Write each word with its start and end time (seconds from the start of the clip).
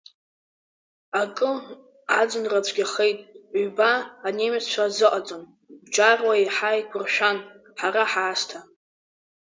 Акы, 1.21 1.49
аӡынра 2.19 2.59
цәгьахеит, 2.65 3.19
ҩба, 3.61 3.91
анемеццәа 4.27 4.83
азыҟаҵан, 4.87 5.43
бџьарла 5.83 6.33
еиҳа 6.37 6.69
еиқәыршәан, 6.77 7.37
ҳара 7.79 8.03
ҳаасҭа. 8.11 8.59